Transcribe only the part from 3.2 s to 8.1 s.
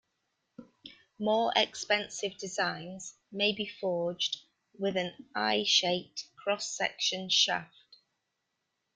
may be forged with an I-shaped cross-section shaft.